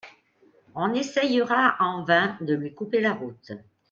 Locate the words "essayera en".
0.95-2.03